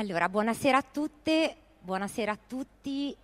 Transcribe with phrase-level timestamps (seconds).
[0.00, 3.14] Allora, buonasera a tutte, buonasera a tutti.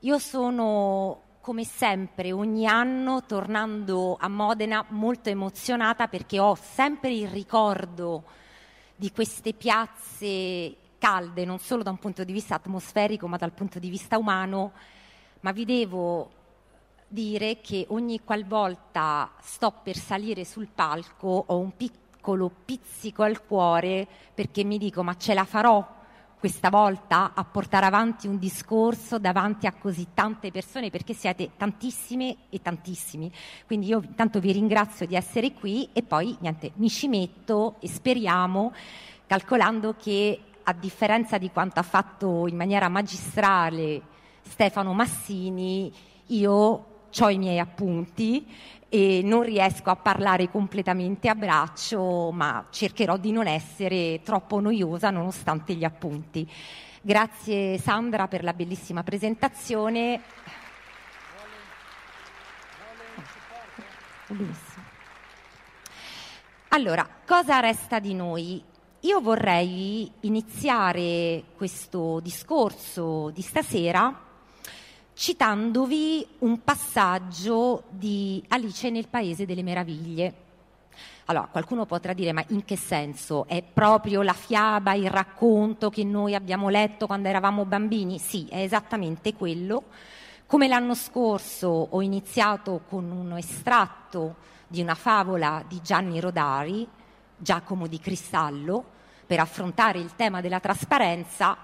[0.00, 7.28] Io sono come sempre ogni anno tornando a Modena molto emozionata perché ho sempre il
[7.28, 8.24] ricordo
[8.96, 13.78] di queste piazze calde, non solo da un punto di vista atmosferico ma dal punto
[13.78, 14.72] di vista umano,
[15.42, 16.30] ma vi devo
[17.06, 22.07] dire che ogni qualvolta sto per salire sul palco ho un piccolo
[22.64, 25.96] pizzico al cuore perché mi dico ma ce la farò
[26.38, 32.36] questa volta a portare avanti un discorso davanti a così tante persone perché siete tantissime
[32.48, 33.30] e tantissimi.
[33.66, 37.88] Quindi io intanto vi ringrazio di essere qui e poi niente, mi ci metto e
[37.88, 38.72] speriamo,
[39.26, 44.00] calcolando che a differenza di quanto ha fatto in maniera magistrale
[44.42, 45.92] Stefano Massini,
[46.26, 46.87] io
[47.20, 48.46] ho i miei appunti
[48.88, 55.10] e non riesco a parlare completamente a braccio, ma cercherò di non essere troppo noiosa
[55.10, 56.50] nonostante gli appunti.
[57.00, 60.20] Grazie Sandra per la bellissima presentazione.
[66.68, 68.62] Allora, cosa resta di noi?
[69.00, 74.26] Io vorrei iniziare questo discorso di stasera
[75.18, 80.32] citandovi un passaggio di Alice nel Paese delle Meraviglie.
[81.24, 83.44] Allora, qualcuno potrà dire, ma in che senso?
[83.48, 88.20] È proprio la fiaba, il racconto che noi abbiamo letto quando eravamo bambini?
[88.20, 89.86] Sì, è esattamente quello.
[90.46, 94.36] Come l'anno scorso ho iniziato con un estratto
[94.68, 96.86] di una favola di Gianni Rodari,
[97.36, 98.84] Giacomo di Cristallo
[99.26, 101.58] per affrontare il tema della trasparenza,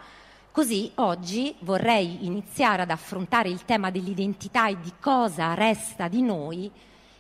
[0.55, 6.71] così oggi vorrei iniziare ad affrontare il tema dell'identità e di cosa resta di noi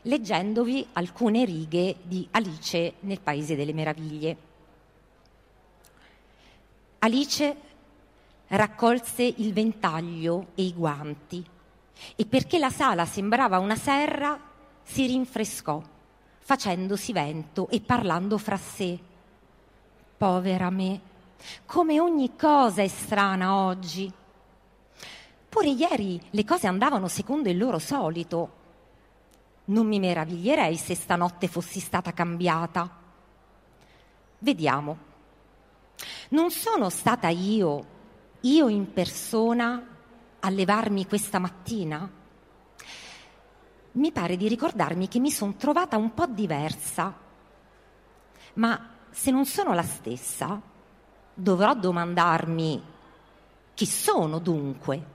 [0.02, 4.36] leggendovi alcune righe di Alice nel Paese delle Meraviglie.
[7.00, 7.56] Alice
[8.46, 11.44] raccolse il ventaglio e i guanti
[12.14, 14.38] e perché la sala sembrava una serra
[14.84, 15.82] si rinfrescò
[16.38, 18.96] facendosi vento e parlando fra sé.
[20.16, 21.00] Povera me,
[21.66, 24.12] come ogni cosa è strana oggi.
[25.48, 28.62] Pure ieri le cose andavano secondo il loro solito.
[29.66, 32.90] Non mi meraviglierei se stanotte fossi stata cambiata.
[34.38, 34.98] Vediamo.
[36.30, 37.86] Non sono stata io,
[38.40, 39.86] io in persona,
[40.40, 42.22] a levarmi questa mattina?
[43.94, 47.14] mi pare di ricordarmi che mi sono trovata un po' diversa.
[48.54, 50.60] Ma se non sono la stessa,
[51.34, 52.82] dovrò domandarmi
[53.74, 55.12] chi sono dunque.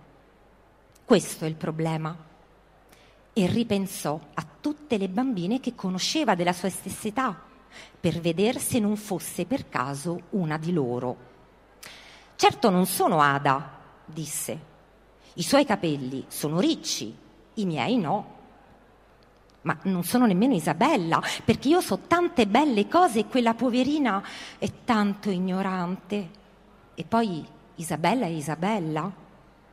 [1.06, 2.16] Questo è il problema.
[3.32, 7.42] E ripensò a tutte le bambine che conosceva della sua stessa età,
[8.00, 11.28] per vedere se non fosse per caso una di loro.
[12.36, 14.68] Certo non sono Ada, disse.
[15.36, 17.16] I suoi capelli sono ricci,
[17.56, 18.38] i miei no
[19.70, 24.24] ma non sono nemmeno Isabella, perché io so tante belle cose e quella poverina
[24.58, 26.30] è tanto ignorante.
[26.96, 29.12] E poi Isabella è Isabella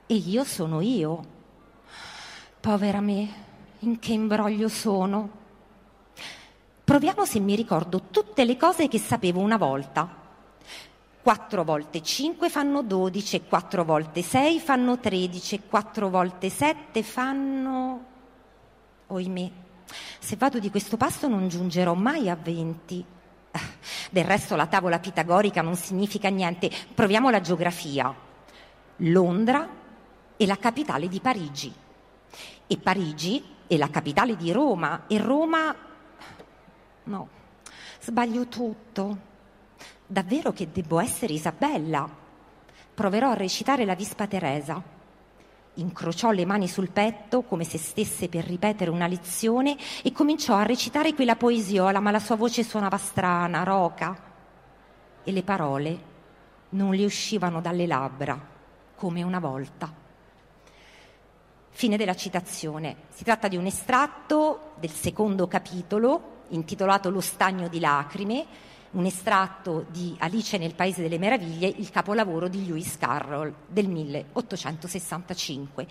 [0.07, 1.35] e io sono io.
[2.61, 3.29] Povera me,
[3.81, 5.31] in che imbroglio sono.
[6.85, 10.25] Proviamo se mi ricordo tutte le cose che sapevo una volta.
[11.23, 18.05] 4 volte 5 fanno 12, 4 volte 6 fanno 13, 4 volte 7 fanno...
[19.09, 19.51] Oimè,
[20.19, 23.05] se vado di questo passo non giungerò mai a 20.
[24.11, 26.71] Del resto la tavola pitagorica non significa niente.
[26.95, 28.15] Proviamo la geografia.
[29.01, 29.69] Londra
[30.37, 31.73] è la capitale di Parigi
[32.67, 35.75] e Parigi è la capitale di Roma e Roma...
[37.05, 37.29] No,
[38.01, 39.35] sbaglio tutto.
[40.07, 42.09] Davvero che devo essere Isabella.
[42.95, 44.95] Proverò a recitare la Vispa Teresa
[45.77, 50.65] incrociò le mani sul petto come se stesse per ripetere una lezione e cominciò a
[50.65, 54.19] recitare quella poesiola, ma la sua voce suonava strana, roca
[55.23, 56.15] e le parole
[56.71, 58.39] non le uscivano dalle labbra
[58.95, 59.93] come una volta.
[61.71, 62.97] Fine della citazione.
[63.11, 68.47] Si tratta di un estratto del secondo capitolo intitolato Lo stagno di lacrime
[68.97, 75.87] un estratto di Alice nel Paese delle Meraviglie, il capolavoro di Lewis Carroll del 1865.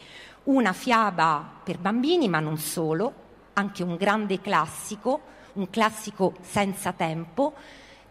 [0.46, 3.14] Una fiaba per bambini, ma non solo,
[3.54, 5.22] anche un grande classico,
[5.54, 7.54] un classico senza tempo,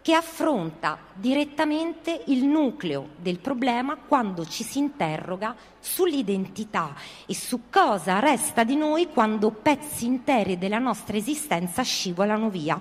[0.01, 6.93] che affronta direttamente il nucleo del problema quando ci si interroga sull'identità
[7.25, 12.79] e su cosa resta di noi quando pezzi interi della nostra esistenza scivolano via.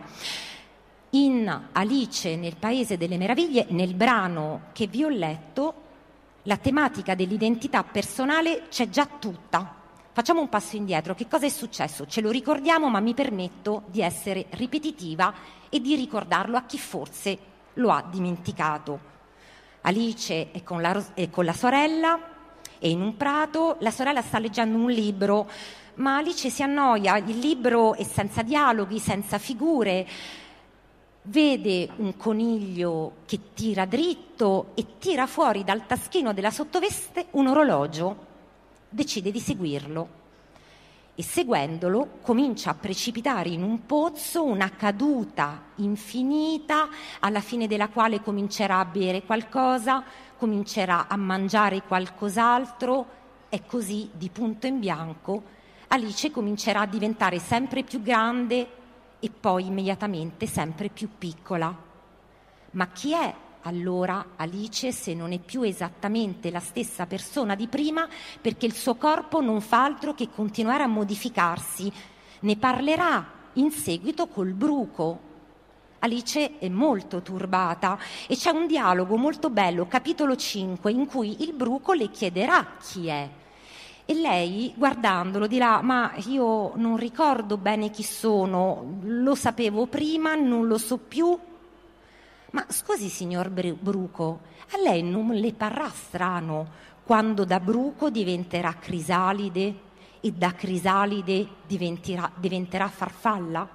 [1.14, 5.82] In Alice nel Paese delle Meraviglie, nel brano che vi ho letto,
[6.42, 9.82] la tematica dell'identità personale c'è già tutta.
[10.12, 12.06] Facciamo un passo indietro, che cosa è successo?
[12.06, 15.32] Ce lo ricordiamo, ma mi permetto di essere ripetitiva
[15.68, 17.38] e di ricordarlo a chi forse
[17.74, 19.12] lo ha dimenticato.
[19.82, 22.18] Alice è con la, è con la sorella
[22.78, 25.48] e in un prato la sorella sta leggendo un libro,
[25.96, 30.06] ma Alice si annoia, il libro è senza dialoghi, senza figure
[31.24, 38.32] vede un coniglio che tira dritto e tira fuori dal taschino della sottoveste un orologio.
[38.88, 40.22] Decide di seguirlo
[41.14, 46.88] e seguendolo comincia a precipitare in un pozzo una caduta infinita
[47.20, 50.02] alla fine della quale comincerà a bere qualcosa,
[50.36, 55.54] comincerà a mangiare qualcos'altro e così di punto in bianco
[55.94, 58.82] Alice comincerà a diventare sempre più grande
[59.24, 61.74] e poi immediatamente sempre più piccola.
[62.72, 68.06] Ma chi è allora Alice se non è più esattamente la stessa persona di prima
[68.38, 71.90] perché il suo corpo non fa altro che continuare a modificarsi?
[72.40, 75.32] Ne parlerà in seguito col bruco.
[76.00, 77.98] Alice è molto turbata
[78.28, 83.06] e c'è un dialogo molto bello, capitolo 5, in cui il bruco le chiederà chi
[83.06, 83.30] è
[84.06, 90.66] e lei, guardandolo, dirà: Ma io non ricordo bene chi sono, lo sapevo prima, non
[90.66, 91.38] lo so più.
[92.50, 94.40] Ma scusi, signor Bruco,
[94.72, 99.80] a lei non le parrà strano quando da Bruco diventerà Crisalide
[100.20, 103.68] e da Crisalide diventerà, diventerà farfalla?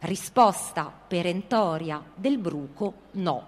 [0.00, 3.46] Risposta perentoria del Bruco: no.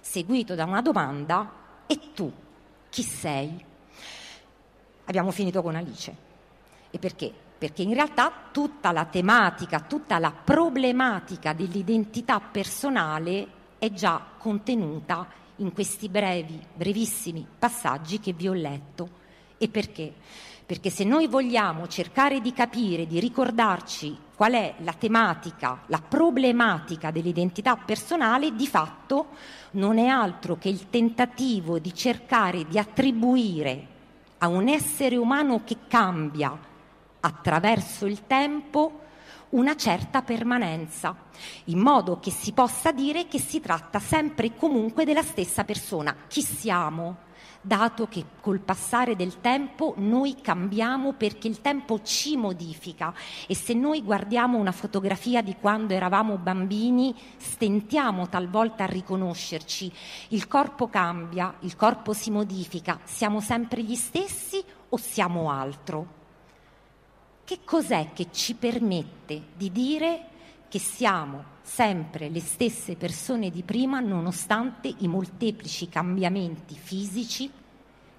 [0.00, 1.52] Seguito da una domanda:
[1.86, 2.32] E tu
[2.88, 3.68] chi sei?
[5.10, 6.28] Abbiamo finito con Alice.
[6.90, 7.32] E perché?
[7.58, 13.46] Perché in realtà tutta la tematica, tutta la problematica dell'identità personale
[13.78, 19.18] è già contenuta in questi brevi, brevissimi passaggi che vi ho letto.
[19.58, 20.12] E perché?
[20.64, 27.10] Perché se noi vogliamo cercare di capire, di ricordarci qual è la tematica, la problematica
[27.10, 29.28] dell'identità personale, di fatto
[29.72, 33.98] non è altro che il tentativo di cercare di attribuire
[34.42, 36.56] a un essere umano che cambia
[37.20, 39.00] attraverso il tempo
[39.50, 41.14] una certa permanenza,
[41.64, 46.14] in modo che si possa dire che si tratta sempre e comunque della stessa persona.
[46.28, 47.28] Chi siamo?
[47.60, 53.12] Dato che col passare del tempo noi cambiamo perché il tempo ci modifica.
[53.46, 59.92] E se noi guardiamo una fotografia di quando eravamo bambini stentiamo talvolta a riconoscerci,
[60.28, 66.18] il corpo cambia, il corpo si modifica, siamo sempre gli stessi o siamo altro?
[67.44, 70.26] Che cos'è che ci permette di dire
[70.68, 77.48] che siamo sempre le stesse persone di prima nonostante i molteplici cambiamenti fisici,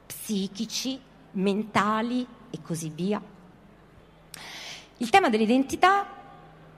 [0.06, 0.98] psichici,
[1.32, 3.22] mentali e così via.
[4.98, 6.08] Il tema dell'identità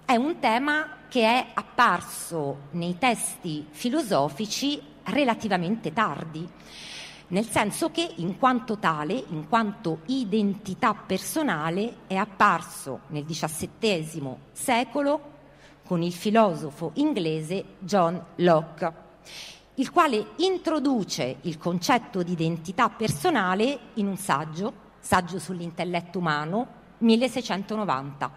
[0.03, 6.49] è un tema che è apparso nei testi filosofici relativamente tardi,
[7.27, 15.32] nel senso che in quanto tale, in quanto identità personale, è apparso nel XVII secolo
[15.85, 18.93] con il filosofo inglese John Locke,
[19.75, 26.67] il quale introduce il concetto di identità personale in un saggio, saggio sull'intelletto umano,
[26.99, 28.31] 1690.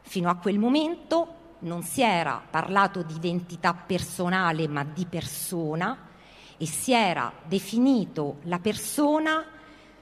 [0.00, 6.08] Fino a quel momento non si era parlato di identità personale ma di persona
[6.56, 9.44] e si era definito la persona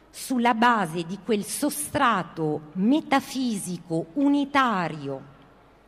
[0.09, 5.37] sulla base di quel sostrato metafisico unitario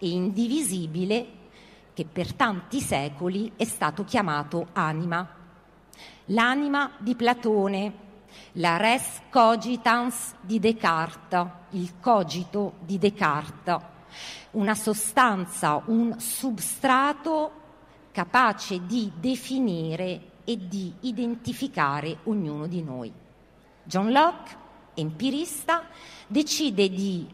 [0.01, 1.27] e indivisibile
[1.95, 5.37] che per tanti secoli è stato chiamato anima.
[6.27, 7.93] L'anima di Platone,
[8.53, 13.79] la res cogitans di Descartes, il cogito di Descartes,
[14.53, 17.53] una sostanza, un substrato
[18.13, 23.13] capace di definire e di identificare ognuno di noi.
[23.85, 24.57] John Locke,
[24.95, 25.85] empirista,
[26.27, 27.27] decide di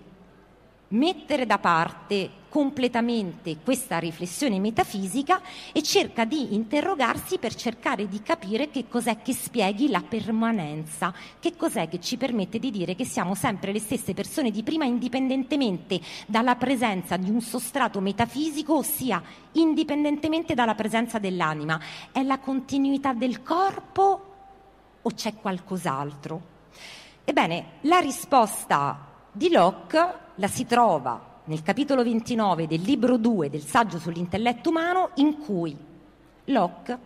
[0.88, 8.70] mettere da parte completamente questa riflessione metafisica e cerca di interrogarsi per cercare di capire
[8.70, 13.34] che cos'è che spieghi la permanenza, che cos'è che ci permette di dire che siamo
[13.34, 20.54] sempre le stesse persone di prima indipendentemente dalla presenza di un sostrato metafisico, ossia indipendentemente
[20.54, 21.78] dalla presenza dell'anima.
[22.10, 24.34] È la continuità del corpo
[25.02, 26.54] o c'è qualcos'altro?
[27.22, 29.05] Ebbene, la risposta
[29.36, 35.10] di Locke la si trova nel capitolo 29 del libro 2 del saggio sull'intelletto umano
[35.16, 35.76] in cui
[36.44, 36.98] Locke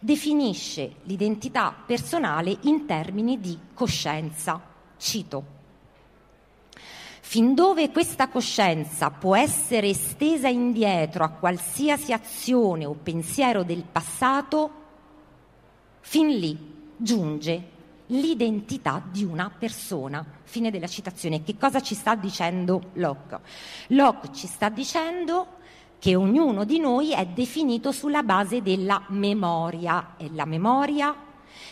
[0.00, 4.60] definisce l'identità personale in termini di coscienza.
[4.96, 5.44] Cito.
[7.20, 14.70] Fin dove questa coscienza può essere estesa indietro a qualsiasi azione o pensiero del passato,
[16.00, 16.58] fin lì
[16.96, 17.70] giunge
[18.12, 20.24] l'identità di una persona.
[20.44, 21.42] Fine della citazione.
[21.42, 23.40] Che cosa ci sta dicendo Locke?
[23.88, 25.60] Locke ci sta dicendo
[25.98, 30.14] che ognuno di noi è definito sulla base della memoria.
[30.16, 31.14] È la memoria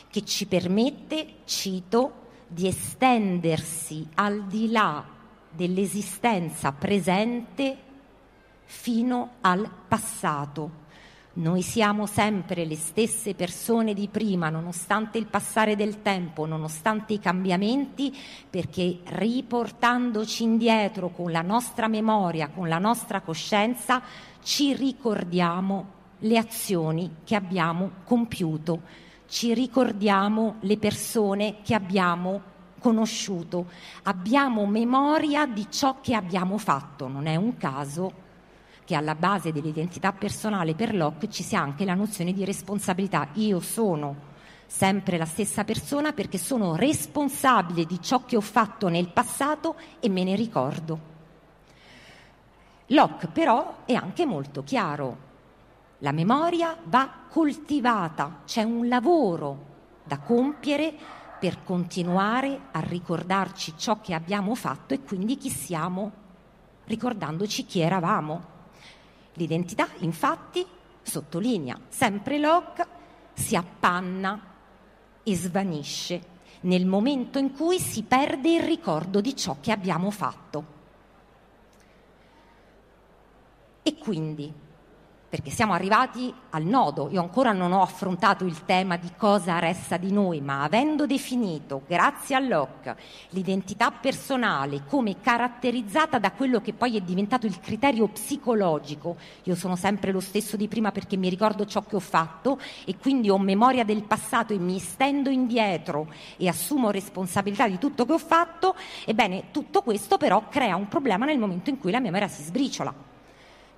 [0.09, 5.05] che ci permette, cito, di estendersi al di là
[5.51, 7.77] dell'esistenza presente
[8.65, 10.89] fino al passato.
[11.41, 17.19] Noi siamo sempre le stesse persone di prima, nonostante il passare del tempo, nonostante i
[17.19, 18.15] cambiamenti,
[18.51, 24.03] perché riportandoci indietro con la nostra memoria, con la nostra coscienza,
[24.43, 25.87] ci ricordiamo
[26.19, 28.83] le azioni che abbiamo compiuto,
[29.27, 32.43] ci ricordiamo le persone che abbiamo
[32.79, 33.71] conosciuto,
[34.03, 38.29] abbiamo memoria di ciò che abbiamo fatto, non è un caso
[38.91, 43.29] che alla base dell'identità personale per Locke ci sia anche la nozione di responsabilità.
[43.35, 44.17] Io sono
[44.67, 50.09] sempre la stessa persona perché sono responsabile di ciò che ho fatto nel passato e
[50.09, 50.99] me ne ricordo.
[52.87, 55.29] Locke però è anche molto chiaro.
[55.99, 59.67] La memoria va coltivata, c'è un lavoro
[60.03, 60.93] da compiere
[61.39, 66.11] per continuare a ricordarci ciò che abbiamo fatto e quindi chi siamo,
[66.87, 68.59] ricordandoci chi eravamo.
[69.35, 70.67] L'identità, infatti,
[71.03, 72.87] sottolinea sempre Locke,
[73.33, 74.41] si appanna
[75.23, 80.79] e svanisce nel momento in cui si perde il ricordo di ciò che abbiamo fatto.
[83.83, 84.53] E quindi
[85.31, 87.09] perché siamo arrivati al nodo.
[87.13, 91.83] Io ancora non ho affrontato il tema di cosa resta di noi, ma avendo definito,
[91.87, 92.97] grazie a Locke,
[93.31, 99.77] l'identità personale come caratterizzata da quello che poi è diventato il criterio psicologico, io sono
[99.77, 103.39] sempre lo stesso di prima perché mi ricordo ciò che ho fatto e quindi ho
[103.39, 108.75] memoria del passato e mi stendo indietro e assumo responsabilità di tutto che ho fatto,
[109.07, 113.10] ebbene tutto questo però crea un problema nel momento in cui la memoria si sbriciola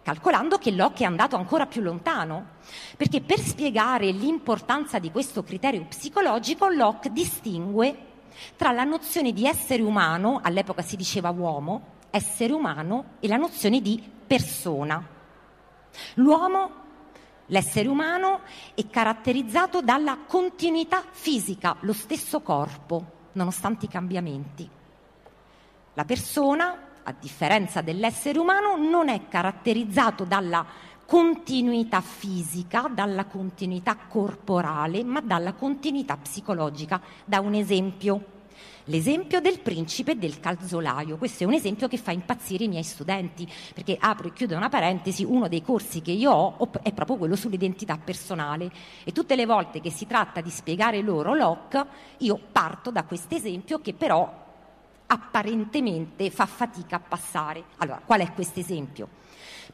[0.03, 2.57] calcolando che Locke è andato ancora più lontano,
[2.97, 8.11] perché per spiegare l'importanza di questo criterio psicologico Locke distingue
[8.57, 13.81] tra la nozione di essere umano, all'epoca si diceva uomo, essere umano e la nozione
[13.81, 15.07] di persona.
[16.15, 16.71] L'uomo,
[17.47, 18.41] l'essere umano,
[18.75, 24.69] è caratterizzato dalla continuità fisica, lo stesso corpo, nonostante i cambiamenti.
[25.95, 30.65] La persona a differenza dell'essere umano, non è caratterizzato dalla
[31.05, 37.01] continuità fisica, dalla continuità corporale, ma dalla continuità psicologica.
[37.25, 38.25] Da un esempio.
[38.87, 41.17] L'esempio del principe del calzolaio.
[41.17, 44.69] Questo è un esempio che fa impazzire i miei studenti, perché apro e chiudo una
[44.69, 48.71] parentesi, uno dei corsi che io ho è proprio quello sull'identità personale
[49.05, 51.85] e tutte le volte che si tratta di spiegare loro Locke,
[52.19, 54.42] io parto da questo esempio che però
[55.13, 57.65] apparentemente fa fatica a passare.
[57.77, 59.09] Allora, qual è questo esempio?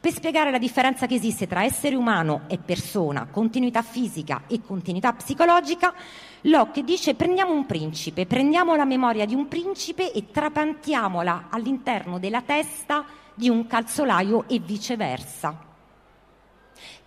[0.01, 5.13] Per spiegare la differenza che esiste tra essere umano e persona, continuità fisica e continuità
[5.13, 5.93] psicologica,
[6.41, 12.41] Locke dice prendiamo un principe, prendiamo la memoria di un principe e trapantiamola all'interno della
[12.41, 15.68] testa di un calzolaio e viceversa.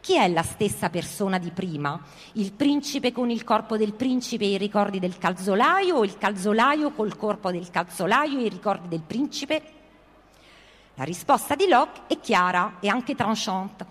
[0.02, 1.96] Chi è la stessa persona di prima?
[2.32, 6.90] Il principe con il corpo del principe e i ricordi del calzolaio o il calzolaio
[6.90, 9.62] col corpo del calzolaio e i ricordi del principe?
[10.94, 13.86] La risposta di Locke è chiara e anche tranchante.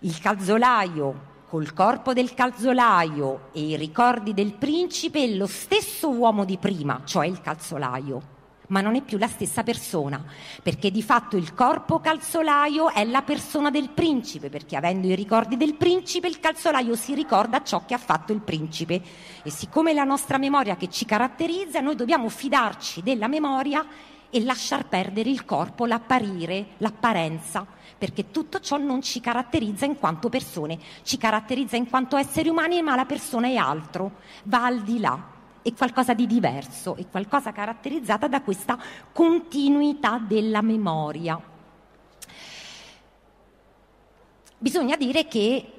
[0.00, 6.44] Il calzolaio col corpo del calzolaio e i ricordi del principe è lo stesso uomo
[6.44, 8.31] di prima, cioè il calzolaio
[8.72, 10.24] ma non è più la stessa persona,
[10.62, 15.58] perché di fatto il corpo calzolaio è la persona del principe, perché avendo i ricordi
[15.58, 19.00] del principe il calzolaio si ricorda ciò che ha fatto il principe.
[19.42, 23.84] E siccome è la nostra memoria che ci caratterizza, noi dobbiamo fidarci della memoria
[24.30, 27.66] e lasciar perdere il corpo, l'apparire, l'apparenza,
[27.98, 32.80] perché tutto ciò non ci caratterizza in quanto persone, ci caratterizza in quanto esseri umani,
[32.80, 34.12] ma la persona è altro,
[34.44, 38.78] va al di là è qualcosa di diverso, è qualcosa caratterizzata da questa
[39.12, 41.40] continuità della memoria.
[44.58, 45.72] Bisogna dire che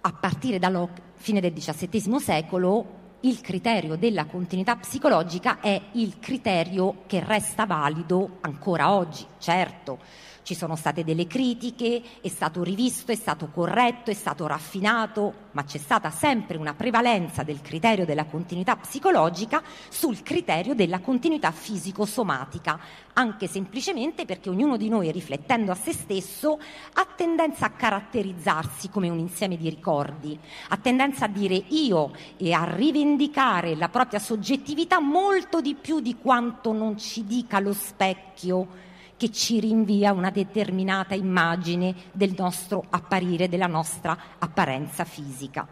[0.00, 7.02] a partire dalla fine del XVII secolo il criterio della continuità psicologica è il criterio
[7.06, 9.98] che resta valido ancora oggi, certo
[10.44, 15.64] ci sono state delle critiche, è stato rivisto, è stato corretto, è stato raffinato, ma
[15.64, 22.78] c'è stata sempre una prevalenza del criterio della continuità psicologica sul criterio della continuità fisico-somatica,
[23.14, 26.58] anche semplicemente perché ognuno di noi, riflettendo a se stesso,
[26.92, 32.52] ha tendenza a caratterizzarsi come un insieme di ricordi, ha tendenza a dire io e
[32.52, 38.92] a rivendicare la propria soggettività molto di più di quanto non ci dica lo specchio
[39.24, 45.66] che ci rinvia una determinata immagine del nostro apparire, della nostra apparenza fisica.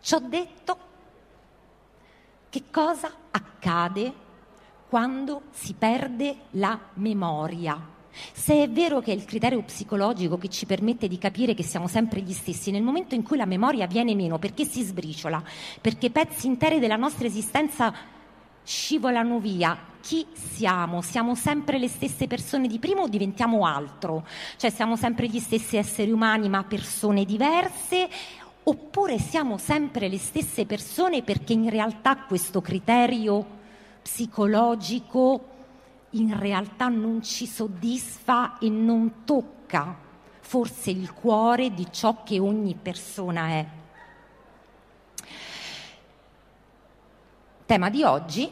[0.00, 0.78] Ciò detto,
[2.48, 4.10] che cosa accade
[4.88, 7.78] quando si perde la memoria?
[8.32, 11.86] Se è vero che è il criterio psicologico che ci permette di capire che siamo
[11.86, 15.42] sempre gli stessi, nel momento in cui la memoria viene meno perché si sbriciola,
[15.82, 17.92] perché pezzi interi della nostra esistenza
[18.66, 19.78] scivolano via.
[20.00, 21.00] Chi siamo?
[21.00, 24.26] Siamo sempre le stesse persone di prima o diventiamo altro?
[24.56, 28.08] Cioè siamo sempre gli stessi esseri umani ma persone diverse?
[28.64, 33.54] Oppure siamo sempre le stesse persone perché in realtà questo criterio
[34.02, 35.54] psicologico
[36.10, 39.96] in realtà non ci soddisfa e non tocca
[40.40, 43.66] forse il cuore di ciò che ogni persona è?
[47.66, 48.50] Tema di oggi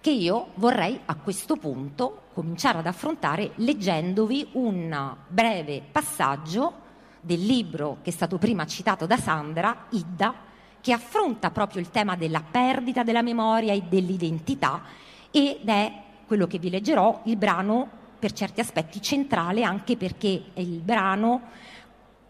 [0.00, 6.80] che io vorrei a questo punto cominciare ad affrontare leggendovi un breve passaggio
[7.20, 10.34] del libro che è stato prima citato da Sandra, Idda,
[10.80, 14.82] che affronta proprio il tema della perdita della memoria e dell'identità
[15.30, 15.92] ed è
[16.26, 17.88] quello che vi leggerò, il brano
[18.18, 21.42] per certi aspetti centrale anche perché è il brano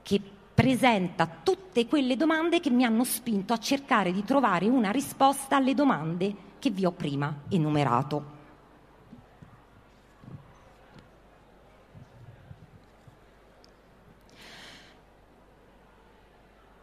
[0.03, 0.21] che
[0.63, 5.75] presenta tutte quelle domande che mi hanno spinto a cercare di trovare una risposta alle
[5.75, 8.25] domande che vi ho prima enumerato.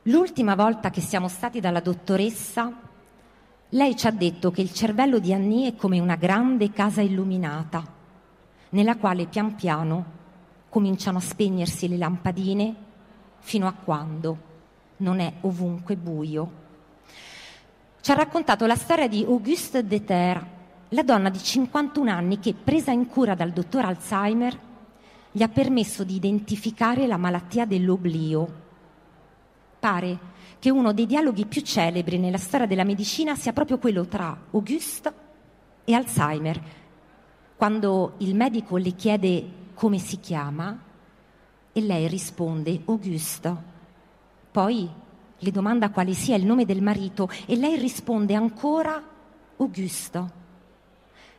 [0.02, 2.78] L'ultima volta che siamo stati dalla dottoressa,
[3.70, 7.82] lei ci ha detto che il cervello di Annie è come una grande casa illuminata,
[8.72, 10.18] nella quale pian piano
[10.68, 12.88] cominciano a spegnersi le lampadine
[13.40, 14.48] fino a quando
[14.98, 16.68] non è ovunque buio.
[18.02, 20.46] Ci ha raccontato la storia di Auguste Deter,
[20.90, 24.60] la donna di 51 anni che, presa in cura dal dottor Alzheimer,
[25.32, 28.68] gli ha permesso di identificare la malattia dell'oblio.
[29.80, 30.20] Pare
[30.60, 35.14] che uno dei dialoghi più celebri nella storia della medicina sia proprio quello tra Auguste
[35.86, 36.62] e Alzheimer,
[37.56, 40.88] quando il medico le chiede come si chiama
[41.72, 43.64] e lei risponde Augusto.
[44.52, 44.90] Poi
[45.38, 49.02] le domanda quale sia il nome del marito e lei risponde ancora
[49.58, 50.32] Augusto.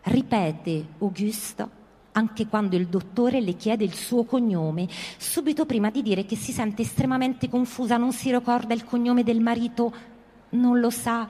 [0.02, 1.78] Ripete Augusto
[2.12, 6.52] anche quando il dottore le chiede il suo cognome, subito prima di dire che si
[6.52, 9.92] sente estremamente confusa, non si ricorda il cognome del marito,
[10.50, 11.28] non lo sa,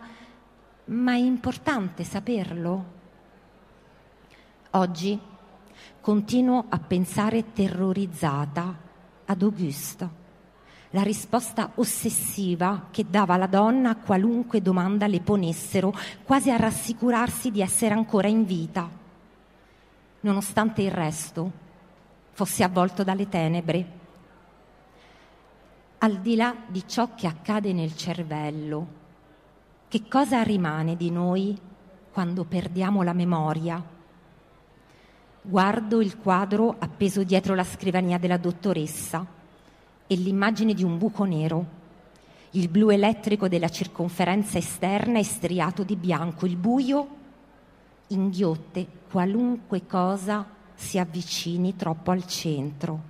[0.86, 2.98] ma è importante saperlo.
[4.70, 5.18] Oggi
[6.00, 8.88] continuo a pensare terrorizzata
[9.30, 10.18] ad Augusto,
[10.90, 17.52] la risposta ossessiva che dava la donna a qualunque domanda le ponessero, quasi a rassicurarsi
[17.52, 18.90] di essere ancora in vita,
[20.22, 21.52] nonostante il resto
[22.32, 23.98] fosse avvolto dalle tenebre.
[25.98, 28.98] Al di là di ciò che accade nel cervello,
[29.86, 31.56] che cosa rimane di noi
[32.10, 33.98] quando perdiamo la memoria?
[35.42, 39.26] Guardo il quadro appeso dietro la scrivania della dottoressa
[40.06, 41.78] e l'immagine di un buco nero.
[42.50, 47.08] Il blu elettrico della circonferenza esterna è striato di bianco, il buio
[48.08, 53.02] inghiotte qualunque cosa si avvicini troppo al centro.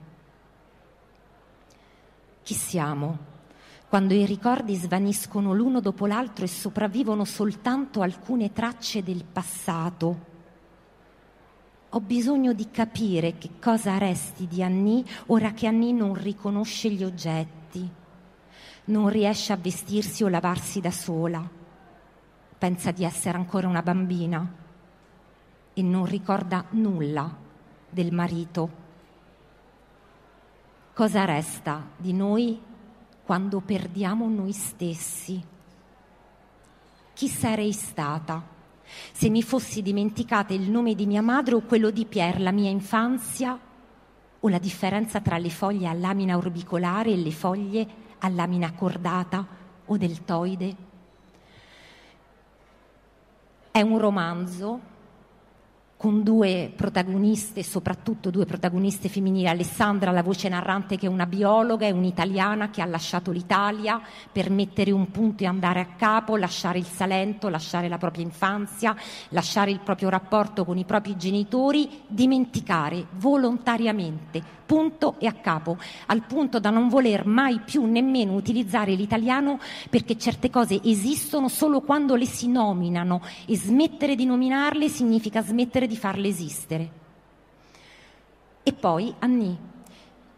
[2.45, 3.19] Chi siamo?
[3.89, 10.30] Quando i ricordi svaniscono l'uno dopo l'altro e sopravvivono soltanto alcune tracce del passato
[11.93, 17.03] ho bisogno di capire che cosa resti di Annie ora che Annie non riconosce gli
[17.03, 17.89] oggetti,
[18.85, 21.49] non riesce a vestirsi o lavarsi da sola,
[22.59, 24.55] pensa di essere ancora una bambina
[25.73, 27.35] e non ricorda nulla
[27.89, 28.79] del marito.
[30.95, 32.61] Cosa resta di noi
[33.25, 35.43] quando perdiamo noi stessi?
[37.15, 38.50] Chi sarei stata?
[39.13, 42.71] Se mi fossi dimenticata il nome di mia madre o quello di Pier, la mia
[42.71, 43.59] infanzia,
[44.41, 47.87] o la differenza tra le foglie a lamina orbicolare e le foglie
[48.19, 49.47] a lamina cordata
[49.85, 50.77] o deltoide.
[53.71, 54.81] È un romanzo
[56.01, 61.85] con due protagoniste, soprattutto due protagoniste femminili, Alessandra, la voce narrante che è una biologa
[61.85, 64.01] e un'italiana che ha lasciato l'Italia
[64.33, 68.97] per mettere un punto e andare a capo, lasciare il Salento, lasciare la propria infanzia,
[69.29, 76.23] lasciare il proprio rapporto con i propri genitori, dimenticare volontariamente punto e a capo, al
[76.23, 79.59] punto da non voler mai più nemmeno utilizzare l'italiano
[79.91, 85.89] perché certe cose esistono solo quando le si nominano e smettere di nominarle significa smettere
[85.89, 86.91] di farle esistere.
[88.63, 89.57] E poi Annie,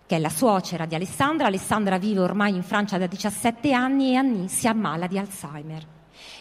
[0.07, 1.49] che è la suocera di Alessandra.
[1.49, 5.87] Alessandra vive ormai in Francia da 17 anni e Annie si ammala di Alzheimer.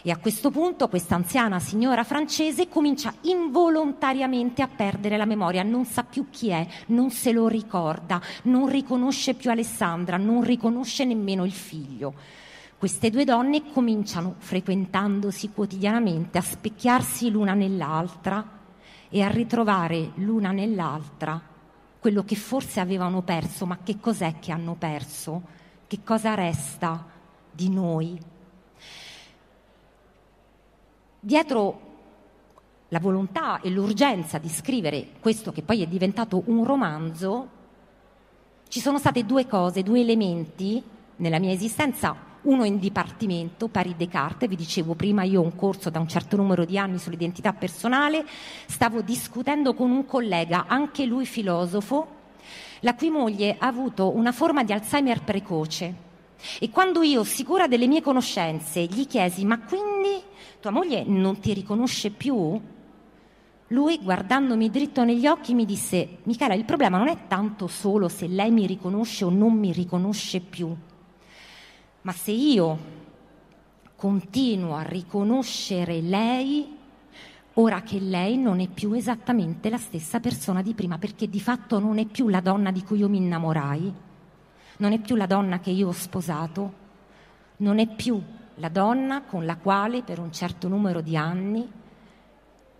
[0.02, 5.84] E a questo punto questa anziana signora francese comincia involontariamente a perdere la memoria, non
[5.84, 11.44] sa più chi è, non se lo ricorda, non riconosce più Alessandra, non riconosce nemmeno
[11.44, 12.14] il figlio.
[12.78, 18.60] Queste due donne cominciano, frequentandosi quotidianamente, a specchiarsi l'una nell'altra
[19.08, 21.50] e a ritrovare l'una nell'altra
[22.02, 25.42] quello che forse avevano perso, ma che cos'è che hanno perso?
[25.86, 27.06] Che cosa resta
[27.48, 28.18] di noi?
[31.24, 31.90] Dietro
[32.88, 37.48] la volontà e l'urgenza di scrivere questo che poi è diventato un romanzo,
[38.66, 40.82] ci sono state due cose, due elementi
[41.16, 45.90] nella mia esistenza, uno in dipartimento, Paris Descartes, vi dicevo prima io ho un corso
[45.90, 48.26] da un certo numero di anni sull'identità personale,
[48.66, 52.20] stavo discutendo con un collega, anche lui filosofo,
[52.80, 56.10] la cui moglie ha avuto una forma di Alzheimer precoce.
[56.58, 60.30] E quando io, sicura delle mie conoscenze, gli chiesi ma quindi
[60.62, 62.60] tua moglie non ti riconosce più?
[63.66, 68.28] Lui, guardandomi dritto negli occhi, mi disse, Michela, il problema non è tanto solo se
[68.28, 70.72] lei mi riconosce o non mi riconosce più,
[72.02, 72.78] ma se io
[73.96, 76.76] continuo a riconoscere lei,
[77.54, 81.80] ora che lei non è più esattamente la stessa persona di prima, perché di fatto
[81.80, 83.92] non è più la donna di cui io mi innamorai,
[84.76, 86.72] non è più la donna che io ho sposato,
[87.56, 88.22] non è più
[88.56, 91.70] la donna con la quale per un certo numero di anni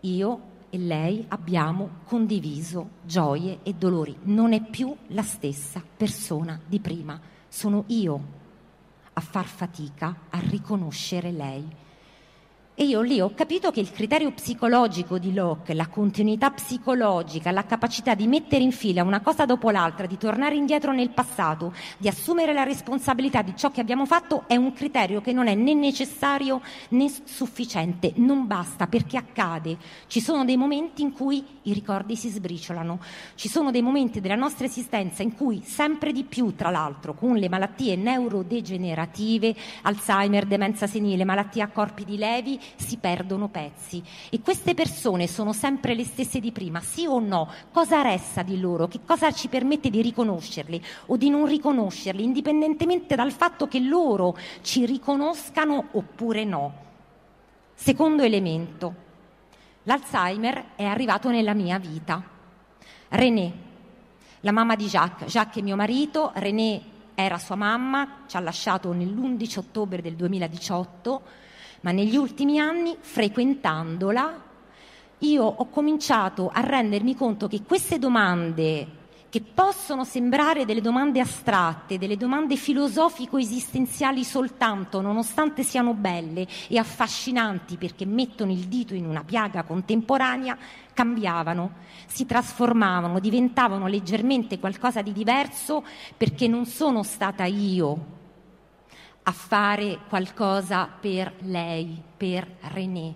[0.01, 4.17] io e lei abbiamo condiviso gioie e dolori.
[4.23, 8.41] Non è più la stessa persona di prima, sono io
[9.13, 11.69] a far fatica a riconoscere lei.
[12.75, 17.67] E io lì ho capito che il criterio psicologico di Locke, la continuità psicologica, la
[17.67, 22.09] capacità di mettere in fila una cosa dopo l'altra, di tornare indietro nel passato, di
[22.09, 25.75] assumere la responsabilità di ciò che abbiamo fatto, è un criterio che non è né
[25.75, 29.77] necessario né sufficiente, non basta perché accade.
[30.07, 33.01] Ci sono dei momenti in cui i ricordi si sbriciolano,
[33.35, 37.37] ci sono dei momenti della nostra esistenza in cui sempre di più, tra l'altro, con
[37.37, 44.03] le malattie neurodegenerative, Alzheimer, demenza senile, malattie a corpi di levi, si perdono pezzi.
[44.31, 47.49] E queste persone sono sempre le stesse di prima, sì o no?
[47.73, 48.89] Cosa resta di loro?
[48.89, 54.37] Che cosa ci permette di riconoscerli o di non riconoscerli, indipendentemente dal fatto che loro
[54.63, 56.75] ci riconoscano oppure no?
[57.75, 58.95] Secondo elemento,
[59.85, 62.23] l'Alzheimer è arrivato nella mia vita.
[63.09, 63.53] René,
[64.41, 66.81] la mamma di Jacques, Jacques è mio marito, René
[67.15, 71.23] era sua mamma, ci ha lasciato nell'11 ottobre del 2018
[71.83, 74.51] ma negli ultimi anni, frequentandola,
[75.19, 81.99] io ho cominciato a rendermi conto che queste domande, che possono sembrare delle domande astratte,
[81.99, 89.25] delle domande filosofico-esistenziali soltanto, nonostante siano belle e affascinanti perché mettono il dito in una
[89.25, 90.57] piaga contemporanea,
[90.93, 91.73] cambiavano,
[92.07, 95.85] si trasformavano, diventavano leggermente qualcosa di diverso
[96.17, 98.21] perché non sono stata io
[99.25, 103.15] a fare qualcosa per lei, per René.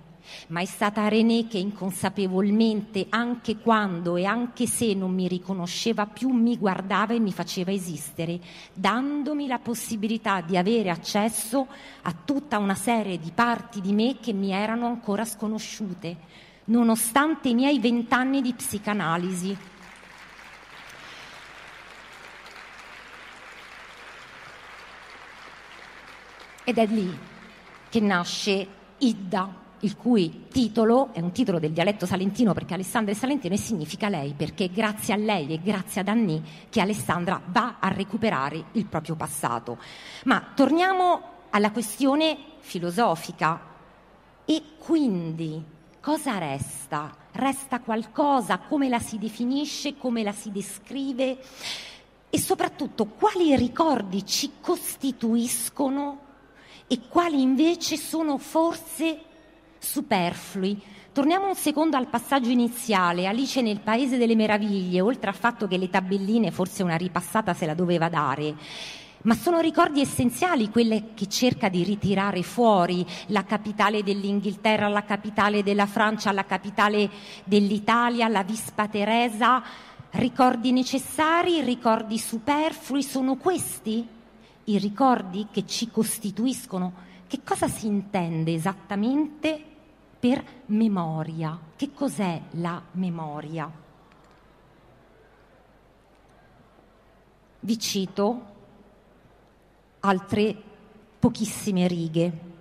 [0.49, 6.31] Ma è stata René che inconsapevolmente, anche quando e anche se non mi riconosceva più,
[6.31, 8.40] mi guardava e mi faceva esistere,
[8.73, 11.66] dandomi la possibilità di avere accesso
[12.03, 16.16] a tutta una serie di parti di me che mi erano ancora sconosciute,
[16.64, 19.57] nonostante i miei vent'anni di psicanalisi.
[26.68, 27.16] Ed è lì
[27.88, 28.66] che nasce
[28.98, 33.57] Idda, il cui titolo è un titolo del dialetto salentino perché Alessandra è salentino e
[33.57, 37.87] significa lei, perché è grazie a lei e grazie ad Anni che Alessandra va a
[37.87, 39.79] recuperare il proprio passato.
[40.24, 43.61] Ma torniamo alla questione filosofica.
[44.44, 45.62] E quindi
[46.00, 47.14] cosa resta?
[47.31, 48.59] Resta qualcosa?
[48.59, 49.96] Come la si definisce?
[49.96, 51.38] Come la si descrive?
[52.29, 56.24] E soprattutto quali ricordi ci costituiscono
[56.87, 59.18] e quali invece sono forse
[59.79, 60.81] superflui.
[61.12, 63.27] Torniamo un secondo al passaggio iniziale.
[63.27, 67.66] Alice nel Paese delle Meraviglie, oltre al fatto che le tabelline forse una ripassata se
[67.66, 68.55] la doveva dare,
[69.22, 75.62] ma sono ricordi essenziali quelle che cerca di ritirare fuori la capitale dell'Inghilterra, la capitale
[75.62, 77.11] della Francia, la capitale
[77.44, 79.62] dell'Italia, la Vispa Teresa.
[80.11, 84.07] Ricordi necessari, ricordi superflui, sono questi
[84.68, 87.05] i ricordi che ci costituiscono?
[87.26, 89.62] Che cosa si intende esattamente
[90.18, 91.59] per memoria?
[91.74, 93.70] Che cos'è la memoria?
[97.61, 98.55] Vi cito
[100.00, 100.62] altre
[101.18, 102.55] pochissime righe.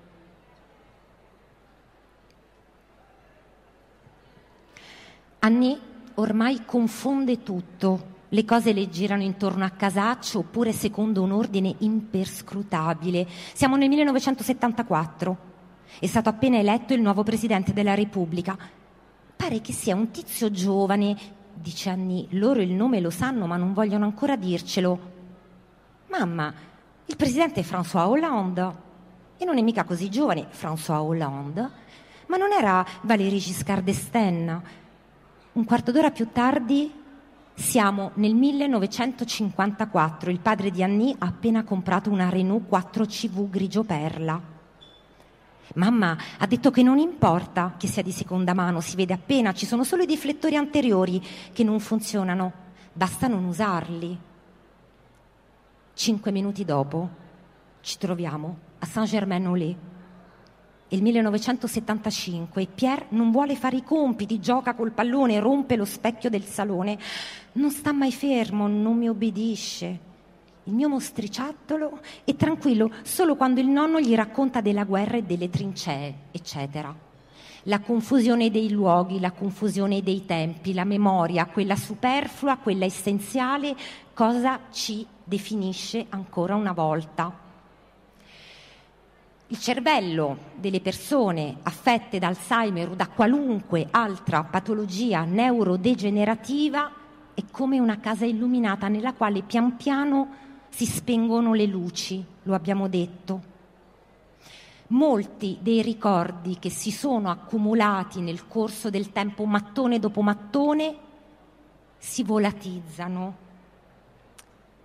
[5.40, 5.80] Anni
[6.16, 13.28] ormai confonde tutto, le cose le girano intorno a casaccio oppure secondo un ordine imperscrutabile.
[13.54, 15.38] Siamo nel 1974,
[16.00, 18.58] è stato appena eletto il nuovo Presidente della Repubblica.
[19.36, 21.16] Pare che sia un tizio giovane,
[21.54, 25.14] dice Anni, loro il nome lo sanno ma non vogliono ancora dircelo.
[26.10, 26.54] Mamma,
[27.06, 28.84] il presidente è François Hollande.
[29.38, 31.70] E non è mica così giovane, François Hollande.
[32.28, 34.62] Ma non era Valéry Giscard d'Estaing.
[35.54, 37.04] Un quarto d'ora più tardi
[37.56, 40.30] siamo nel 1954.
[40.30, 44.54] Il padre di Annie ha appena comprato una Renault 4CV grigio perla.
[45.76, 49.66] Mamma ha detto che non importa che sia di seconda mano, si vede appena, ci
[49.66, 52.52] sono solo i riflettori anteriori che non funzionano,
[52.94, 54.18] basta non usarli.
[55.94, 57.10] Cinque minuti dopo
[57.82, 59.95] ci troviamo a Saint-Germain-en-Laye.
[60.90, 66.30] Il 1975 e Pierre non vuole fare i compiti, gioca col pallone, rompe lo specchio
[66.30, 67.00] del salone.
[67.54, 70.00] Non sta mai fermo, non mi obbedisce.
[70.66, 75.50] Il mio mostriciattolo è tranquillo solo quando il nonno gli racconta della guerra e delle
[75.50, 76.96] trincee, eccetera.
[77.64, 83.76] La confusione dei luoghi, la confusione dei tempi, la memoria, quella superflua, quella essenziale,
[84.14, 87.45] cosa ci definisce ancora una volta.
[89.56, 96.92] Il cervello delle persone affette da Alzheimer o da qualunque altra patologia neurodegenerativa
[97.34, 100.28] è come una casa illuminata nella quale pian piano
[100.68, 103.42] si spengono le luci, lo abbiamo detto.
[104.88, 110.98] Molti dei ricordi che si sono accumulati nel corso del tempo mattone dopo mattone
[111.98, 113.38] si volatizzano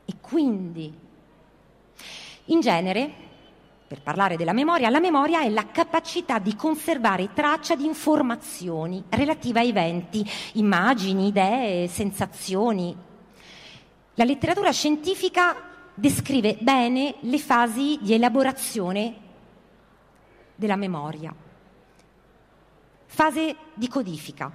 [0.05, 0.97] e quindi,
[2.45, 3.30] in genere,
[3.91, 9.59] per parlare della memoria, la memoria è la capacità di conservare traccia di informazioni relative
[9.59, 12.97] a eventi, immagini, idee, sensazioni.
[14.15, 15.57] La letteratura scientifica
[15.93, 19.15] descrive bene le fasi di elaborazione
[20.55, 21.35] della memoria.
[23.07, 24.53] Fase di codifica,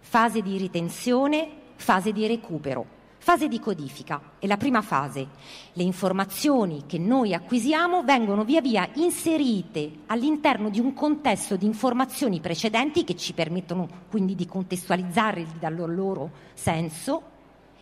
[0.00, 2.93] fase di ritenzione, fase di recupero.
[3.24, 5.26] Fase di codifica è la prima fase.
[5.72, 12.40] Le informazioni che noi acquisiamo vengono via via inserite all'interno di un contesto di informazioni
[12.40, 17.22] precedenti che ci permettono quindi di contestualizzare dal loro senso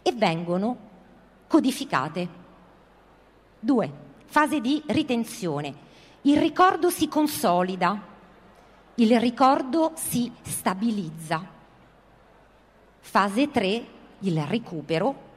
[0.02, 0.76] e vengono
[1.48, 2.28] codificate.
[3.58, 3.92] Due,
[4.26, 5.74] fase di ritenzione.
[6.20, 8.00] Il ricordo si consolida,
[8.94, 11.44] il ricordo si stabilizza.
[13.00, 13.86] Fase 3,
[14.20, 15.30] il recupero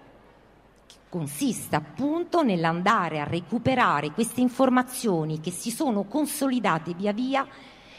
[1.15, 7.47] consiste appunto nell'andare a recuperare queste informazioni che si sono consolidate via via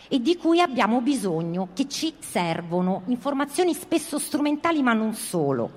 [0.07, 5.71] e di cui abbiamo bisogno, che ci servono, informazioni spesso strumentali ma non solo.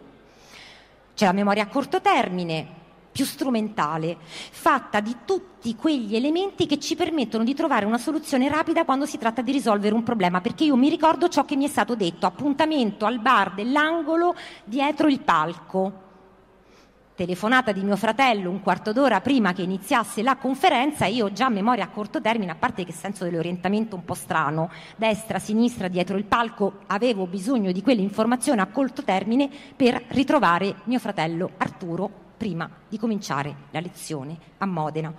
[1.16, 2.68] C'è la memoria a corto termine,
[3.10, 8.84] più strumentale, fatta di tutti quegli elementi che ci permettono di trovare una soluzione rapida
[8.84, 11.70] quando si tratta di risolvere un problema, perché io mi ricordo ciò che mi è
[11.70, 16.08] stato detto, appuntamento al bar dell'angolo dietro il palco
[17.20, 21.50] telefonata di mio fratello un quarto d'ora prima che iniziasse la conferenza, io già a
[21.50, 26.16] memoria a corto termine, a parte che senso dell'orientamento un po' strano, destra, sinistra, dietro
[26.16, 32.10] il palco, avevo bisogno di quelle informazioni a corto termine per ritrovare mio fratello Arturo
[32.38, 35.14] prima di cominciare la lezione a Modena.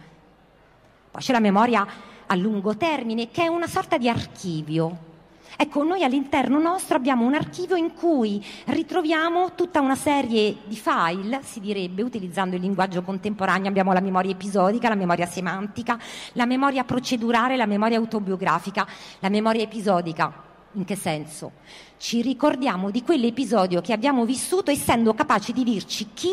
[1.10, 1.86] Poi c'è la memoria
[2.24, 5.09] a lungo termine, che è una sorta di archivio
[5.56, 11.40] Ecco, noi all'interno nostro abbiamo un archivio in cui ritroviamo tutta una serie di file,
[11.42, 15.98] si direbbe, utilizzando il linguaggio contemporaneo, abbiamo la memoria episodica, la memoria semantica,
[16.32, 18.86] la memoria procedurale, la memoria autobiografica.
[19.20, 20.32] La memoria episodica,
[20.72, 21.52] in che senso?
[21.98, 26.30] Ci ricordiamo di quell'episodio che abbiamo vissuto essendo capaci di dirci chi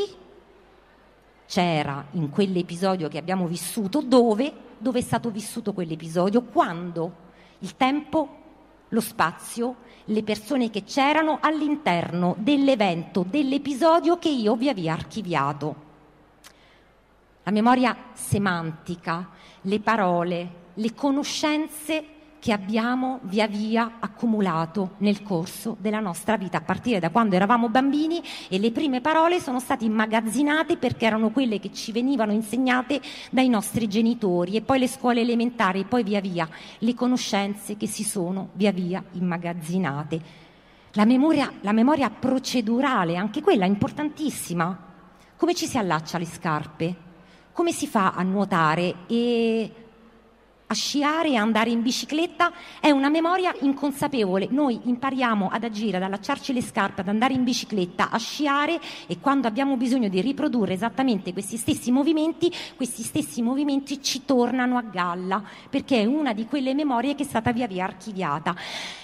[1.45, 7.25] c'era in quell'episodio che abbiamo vissuto, dove, dove è stato vissuto quell'episodio, quando,
[7.60, 8.37] il tempo
[8.89, 15.76] lo spazio, le persone che c'erano all'interno dell'evento, dell'episodio che io vi avevo archiviato.
[17.43, 19.30] La memoria semantica,
[19.62, 22.06] le parole, le conoscenze
[22.39, 27.69] che abbiamo via via accumulato nel corso della nostra vita, a partire da quando eravamo
[27.69, 33.02] bambini e le prime parole sono state immagazzinate perché erano quelle che ci venivano insegnate
[33.32, 36.47] dai nostri genitori e poi le scuole elementari e poi via via
[36.80, 40.21] le conoscenze che si sono via via immagazzinate.
[40.93, 44.86] La memoria, la memoria procedurale, anche quella importantissima.
[45.36, 46.95] Come ci si allaccia le scarpe?
[47.52, 48.95] Come si fa a nuotare?
[49.08, 49.71] E
[50.69, 52.51] a sciare e andare in bicicletta
[52.82, 54.47] è una memoria inconsapevole.
[54.49, 59.19] Noi impariamo ad agire, ad allacciarci le scarpe, ad andare in bicicletta, a sciare e
[59.19, 64.82] quando abbiamo bisogno di riprodurre esattamente questi stessi movimenti, questi stessi movimenti ci tornano a
[64.82, 68.53] galla perché è una di quelle memorie che è stata via via archiviata.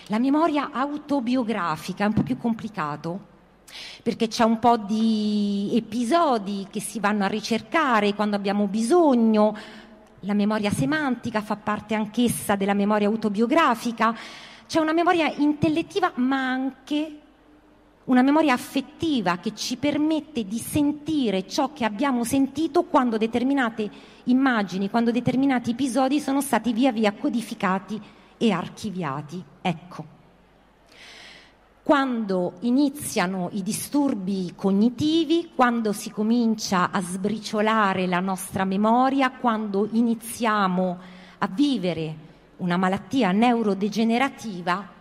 [0.08, 3.32] La memoria autobiografica è un po' più complicato
[4.04, 9.56] perché c'è un po' di episodi che si vanno a ricercare quando abbiamo bisogno
[10.24, 14.16] la memoria semantica fa parte anch'essa della memoria autobiografica,
[14.68, 17.20] c'è una memoria intellettiva ma anche
[18.06, 23.90] una memoria affettiva che ci permette di sentire ciò che abbiamo sentito quando determinate
[24.26, 28.02] immagini, quando determinati episodi sono stati via via codificati
[28.38, 29.42] e archiviati.
[29.62, 30.22] Ecco
[31.84, 40.98] quando iniziano i disturbi cognitivi, quando si comincia a sbriciolare la nostra memoria, quando iniziamo
[41.40, 42.16] a vivere
[42.58, 44.92] una malattia neurodegenerativa,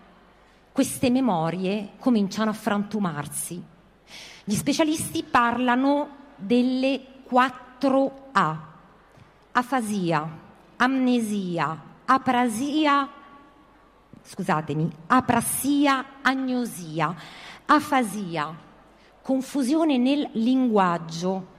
[0.73, 3.62] queste memorie cominciano a frantumarsi.
[4.42, 8.59] Gli specialisti parlano delle 4 A,
[9.53, 10.29] afasia,
[10.79, 13.09] amnesia, aprasia
[14.22, 17.14] scusatemi, aprassia, agnosia,
[17.66, 18.54] afasia,
[19.20, 21.50] confusione nel linguaggio.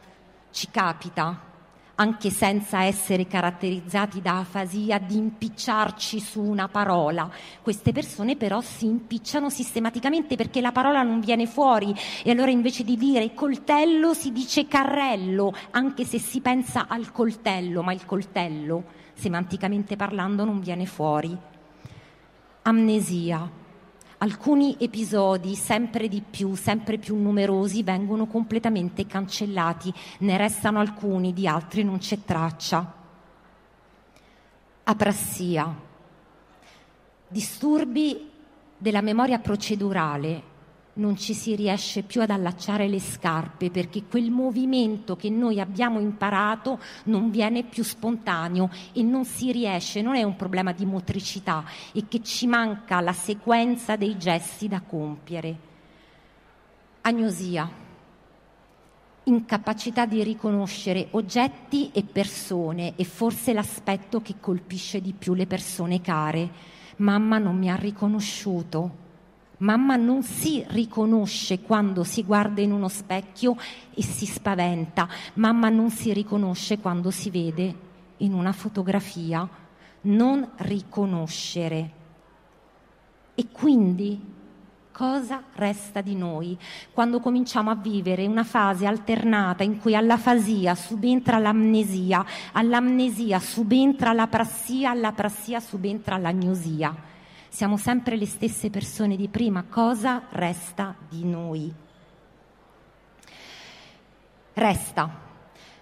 [0.51, 1.51] Ci capita,
[1.95, 7.29] anche senza essere caratterizzati da afasia, di impicciarci su una parola.
[7.61, 12.83] Queste persone però si impicciano sistematicamente perché la parola non viene fuori e allora invece
[12.83, 18.83] di dire coltello si dice carrello, anche se si pensa al coltello, ma il coltello,
[19.13, 21.51] semanticamente parlando, non viene fuori
[22.63, 23.61] amnesia.
[24.19, 31.47] Alcuni episodi, sempre di più, sempre più numerosi, vengono completamente cancellati, ne restano alcuni, di
[31.47, 32.93] altri non c'è traccia.
[34.85, 35.75] Aprassia.
[37.27, 38.29] Disturbi
[38.77, 40.51] della memoria procedurale
[40.95, 45.99] non ci si riesce più ad allacciare le scarpe perché quel movimento che noi abbiamo
[45.99, 51.63] imparato non viene più spontaneo e non si riesce, non è un problema di motricità,
[51.91, 55.71] è che ci manca la sequenza dei gesti da compiere.
[57.01, 57.69] Agnosia,
[59.23, 66.01] incapacità di riconoscere oggetti e persone e forse l'aspetto che colpisce di più le persone
[66.01, 66.71] care.
[66.97, 69.02] Mamma non mi ha riconosciuto
[69.57, 73.55] Mamma non si riconosce quando si guarda in uno specchio
[73.93, 75.07] e si spaventa.
[75.35, 77.75] Mamma non si riconosce quando si vede
[78.17, 79.47] in una fotografia.
[80.01, 81.91] Non riconoscere.
[83.35, 84.19] E quindi
[84.91, 86.57] cosa resta di noi
[86.91, 94.27] quando cominciamo a vivere una fase alternata in cui all'afasia subentra l'amnesia, all'amnesia subentra la
[94.27, 97.11] prassia, alla prassia subentra l'agnosia?
[97.53, 101.71] Siamo sempre le stesse persone di prima, cosa resta di noi?
[104.53, 105.19] Resta,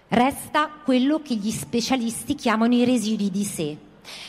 [0.08, 3.76] resta quello che gli specialisti chiamano i residui di sé.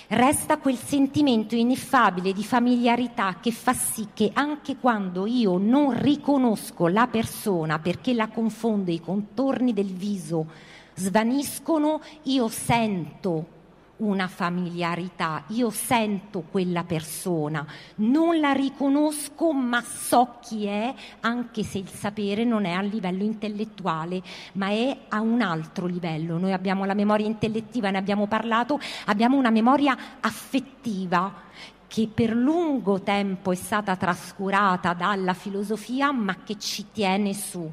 [0.07, 6.87] Resta quel sentimento ineffabile di familiarità che fa sì che anche quando io non riconosco
[6.87, 10.47] la persona perché la confondo, i contorni del viso
[10.95, 13.62] svaniscono, io sento
[13.97, 21.77] una familiarità, io sento quella persona, non la riconosco ma so chi è, anche se
[21.77, 24.21] il sapere non è a livello intellettuale,
[24.53, 26.37] ma è a un altro livello.
[26.37, 31.51] Noi abbiamo la memoria intellettiva, ne abbiamo parlato, abbiamo una memoria affettiva
[31.87, 37.69] che per lungo tempo è stata trascurata dalla filosofia, ma che ci tiene su.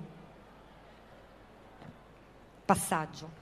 [2.67, 3.40] Passaggio.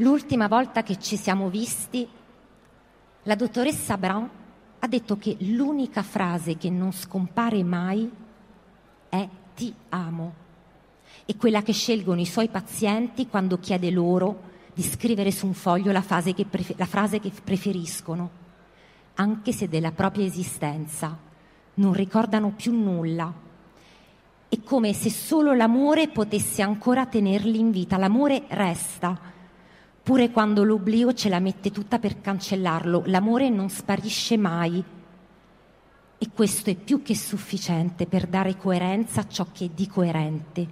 [0.00, 2.06] L'ultima volta che ci siamo visti,
[3.24, 4.30] la dottoressa Brown
[4.78, 8.08] ha detto che l'unica frase che non scompare mai
[9.08, 10.46] è ti amo.
[11.24, 14.42] è quella che scelgono i suoi pazienti quando chiede loro
[14.72, 18.30] di scrivere su un foglio la, che prefer- la frase che preferiscono,
[19.14, 21.18] anche se della propria esistenza
[21.74, 23.32] non ricordano più nulla.
[24.48, 27.98] È come se solo l'amore potesse ancora tenerli in vita.
[27.98, 29.18] L'amore resta,
[30.08, 33.02] pure quando l'oblio ce la mette tutta per cancellarlo.
[33.08, 34.82] L'amore non sparisce mai.
[36.16, 40.66] E questo è più che sufficiente per dare coerenza a ciò che è di coerente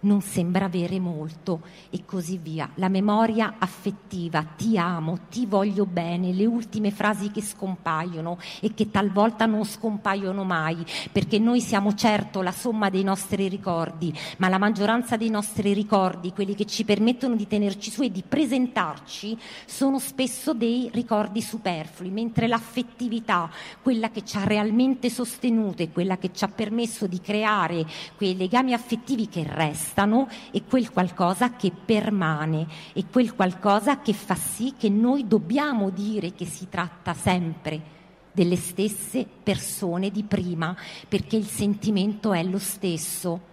[0.00, 2.70] non sembra avere molto e così via.
[2.76, 8.90] La memoria affettiva, ti amo, ti voglio bene, le ultime frasi che scompaiono e che
[8.90, 14.58] talvolta non scompaiono mai, perché noi siamo certo la somma dei nostri ricordi, ma la
[14.58, 19.36] maggioranza dei nostri ricordi, quelli che ci permettono di tenerci su e di presentarci,
[19.66, 23.50] sono spesso dei ricordi superflui, mentre l'affettività,
[23.82, 27.86] quella che ci ha realmente sostenuto e quella che ci ha permesso di creare
[28.16, 34.12] quei legami affettivi che restano, restano e quel qualcosa che permane e quel qualcosa che
[34.12, 37.98] fa sì che noi dobbiamo dire che si tratta sempre
[38.32, 40.76] delle stesse persone di prima,
[41.08, 43.48] perché il sentimento è lo stesso.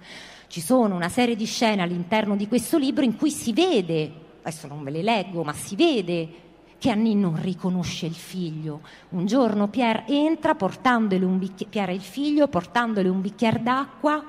[0.48, 4.12] Ci sono una serie di scene all'interno di questo libro in cui si vede,
[4.42, 6.46] adesso non ve le leggo, ma si vede
[6.78, 8.82] che Annie non riconosce il figlio.
[9.10, 14.24] Un giorno Pierre entra portandole un bicchiere, Pierre il figlio, portandole un bicchiere d'acqua,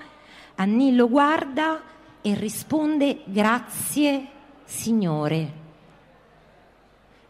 [0.55, 1.81] Annie lo guarda
[2.23, 4.27] e risponde grazie
[4.65, 5.53] Signore.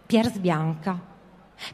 [0.06, 1.06] Pier sbianca.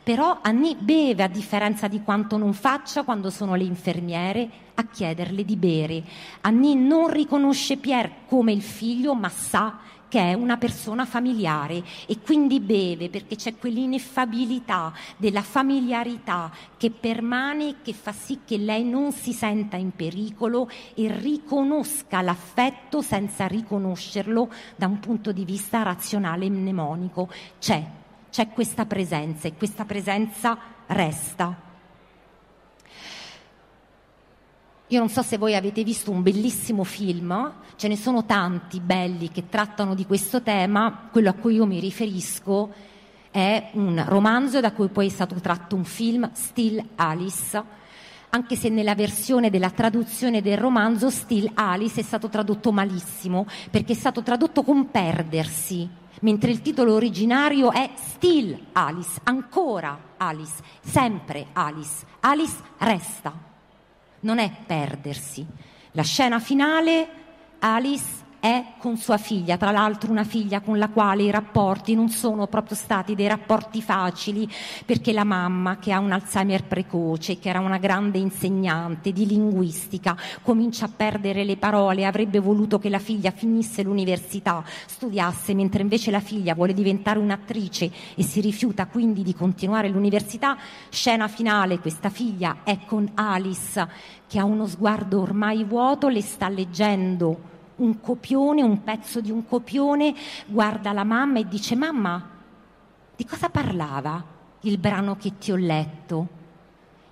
[0.02, 5.44] Però Annie beve a differenza di quanto non faccia quando sono le infermiere a chiederle
[5.44, 6.02] di bere.
[6.40, 9.78] Annie non riconosce Pierre come il figlio, ma sa
[10.14, 17.68] che è una persona familiare e quindi beve perché c'è quell'ineffabilità della familiarità che permane
[17.70, 23.48] e che fa sì che lei non si senta in pericolo e riconosca l'affetto senza
[23.48, 27.28] riconoscerlo da un punto di vista razionale e mnemonico.
[27.58, 27.84] C'è,
[28.30, 30.56] c'è questa presenza e questa presenza
[30.86, 31.73] resta.
[34.88, 39.30] Io non so se voi avete visto un bellissimo film, ce ne sono tanti belli
[39.30, 42.70] che trattano di questo tema, quello a cui io mi riferisco
[43.30, 47.60] è un romanzo da cui poi è stato tratto un film, Still Alice,
[48.28, 53.94] anche se nella versione della traduzione del romanzo Still Alice è stato tradotto malissimo, perché
[53.94, 55.88] è stato tradotto con perdersi,
[56.20, 63.52] mentre il titolo originario è Still Alice, ancora Alice, sempre Alice, Alice resta
[64.24, 65.46] non è perdersi.
[65.92, 67.08] La scena finale,
[67.60, 72.10] Alice è con sua figlia, tra l'altro una figlia con la quale i rapporti non
[72.10, 74.46] sono proprio stati dei rapporti facili,
[74.84, 80.14] perché la mamma, che ha un Alzheimer precoce, che era una grande insegnante di linguistica,
[80.42, 86.10] comincia a perdere le parole, avrebbe voluto che la figlia finisse l'università, studiasse, mentre invece
[86.10, 90.58] la figlia vuole diventare un'attrice e si rifiuta quindi di continuare l'università.
[90.90, 93.88] Scena finale, questa figlia è con Alice,
[94.26, 99.46] che ha uno sguardo ormai vuoto, le sta leggendo un copione, un pezzo di un
[99.46, 100.14] copione,
[100.46, 102.30] guarda la mamma e dice mamma,
[103.16, 104.22] di cosa parlava
[104.60, 106.42] il brano che ti ho letto?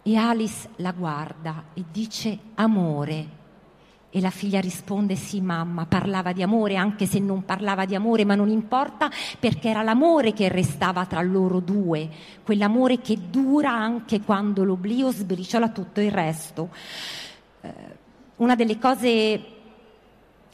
[0.03, 3.41] E Alice la guarda e dice amore.
[4.15, 8.27] E la figlia risponde sì mamma, parlava di amore anche se non parlava di amore,
[8.27, 12.11] ma non importa perché era l'amore che restava tra loro due,
[12.45, 16.69] quell'amore che dura anche quando l'oblio sbriciola tutto il resto.
[17.63, 17.73] Eh,
[18.37, 19.52] una delle cose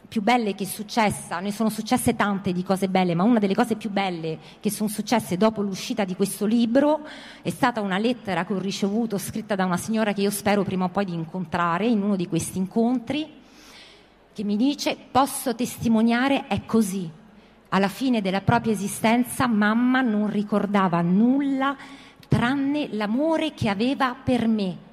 [0.09, 3.55] più belle che è successa, ne sono successe tante di cose belle, ma una delle
[3.55, 7.07] cose più belle che sono successe dopo l'uscita di questo libro
[7.43, 10.87] è stata una lettera che ho ricevuto scritta da una signora che io spero prima
[10.87, 13.31] o poi di incontrare in uno di questi incontri,
[14.33, 17.11] che mi dice posso testimoniare è così.
[17.71, 21.77] Alla fine della propria esistenza mamma non ricordava nulla
[22.27, 24.87] tranne l'amore che aveva per me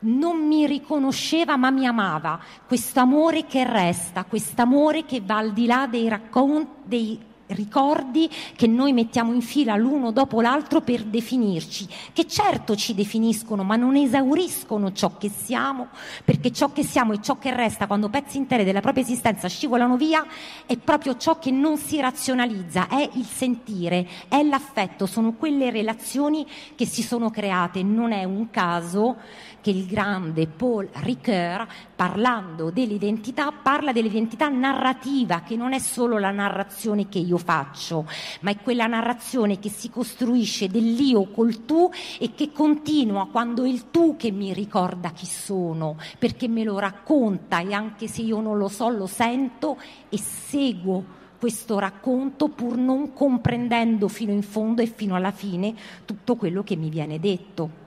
[0.00, 5.52] non mi riconosceva ma mi amava, questo amore che resta, questo amore che va al
[5.52, 11.04] di là dei racconti, dei ricordi che noi mettiamo in fila l'uno dopo l'altro per
[11.04, 15.88] definirci, che certo ci definiscono, ma non esauriscono ciò che siamo,
[16.24, 19.96] perché ciò che siamo e ciò che resta quando pezzi interi della propria esistenza scivolano
[19.96, 20.24] via
[20.66, 26.46] è proprio ciò che non si razionalizza, è il sentire, è l'affetto, sono quelle relazioni
[26.74, 29.16] che si sono create, non è un caso
[29.60, 31.66] che il grande Paul Ricoeur,
[31.96, 38.06] parlando dell'identità, parla dell'identità narrativa, che non è solo la narrazione che io io faccio,
[38.40, 43.68] ma è quella narrazione che si costruisce dell'io col tu e che continua quando è
[43.68, 48.40] il tu che mi ricorda chi sono, perché me lo racconta e anche se io
[48.40, 49.78] non lo so lo sento
[50.08, 55.74] e seguo questo racconto pur non comprendendo fino in fondo e fino alla fine
[56.04, 57.84] tutto quello che mi viene detto.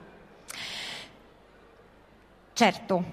[2.52, 3.04] Certo,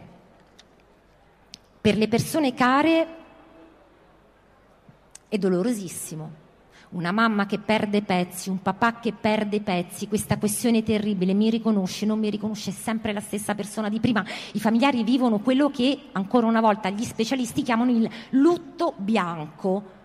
[1.81, 3.15] per le persone care
[5.27, 6.45] è dolorosissimo.
[6.89, 12.05] Una mamma che perde pezzi, un papà che perde pezzi, questa questione terribile, mi riconosce,
[12.05, 14.23] non mi riconosce, è sempre la stessa persona di prima.
[14.53, 19.95] I familiari vivono quello che, ancora una volta, gli specialisti chiamano il lutto bianco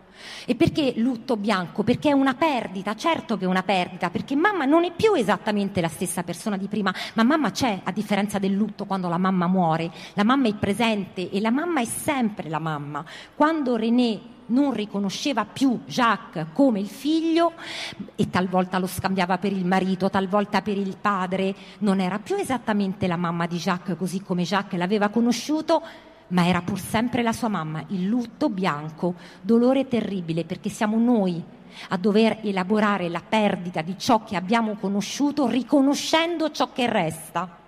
[0.45, 1.83] e perché lutto bianco?
[1.83, 5.81] Perché è una perdita, certo che è una perdita, perché mamma non è più esattamente
[5.81, 9.47] la stessa persona di prima, ma mamma c'è, a differenza del lutto quando la mamma
[9.47, 9.91] muore.
[10.15, 13.05] La mamma è presente e la mamma è sempre la mamma.
[13.35, 14.21] Quando René
[14.53, 17.53] non riconosceva più Jacques come il figlio
[18.15, 23.07] e talvolta lo scambiava per il marito, talvolta per il padre, non era più esattamente
[23.07, 25.83] la mamma di Jacques così come Jacques l'aveva conosciuto,
[26.29, 31.43] ma era pur sempre la sua mamma, il lutto bianco, dolore terribile, perché siamo noi
[31.89, 37.59] a dover elaborare la perdita di ciò che abbiamo conosciuto riconoscendo ciò che resta,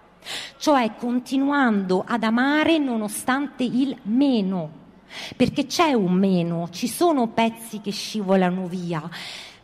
[0.59, 4.83] cioè continuando ad amare nonostante il meno,
[5.37, 9.09] perché c'è un meno, ci sono pezzi che scivolano via,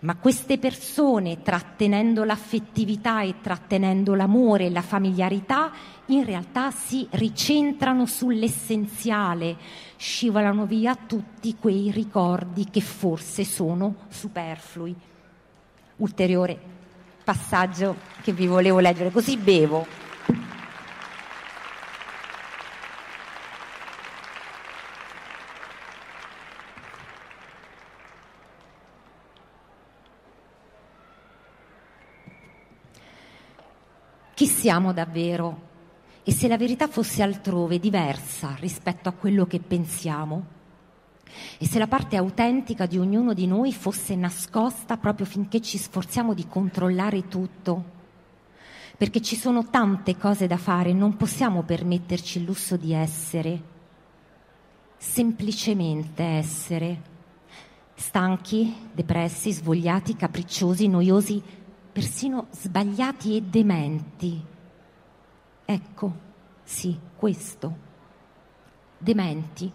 [0.01, 5.71] ma queste persone, trattenendo l'affettività e trattenendo l'amore e la familiarità,
[6.07, 9.57] in realtà si ricentrano sull'essenziale,
[9.97, 14.95] scivolano via tutti quei ricordi che forse sono superflui.
[15.97, 16.79] Ulteriore
[17.23, 19.87] passaggio che vi volevo leggere, così bevo.
[34.61, 35.69] Siamo davvero?
[36.23, 40.59] E se la verità fosse altrove, diversa rispetto a quello che pensiamo?
[41.57, 46.35] E se la parte autentica di ognuno di noi fosse nascosta proprio finché ci sforziamo
[46.35, 47.85] di controllare tutto?
[48.99, 53.63] Perché ci sono tante cose da fare, non possiamo permetterci il lusso di essere,
[54.99, 57.01] semplicemente essere,
[57.95, 61.43] stanchi, depressi, svogliati, capricciosi, noiosi,
[61.93, 64.45] persino sbagliati e dementi.
[65.65, 66.13] Ecco,
[66.63, 67.77] sì, questo.
[68.99, 69.73] Dementi.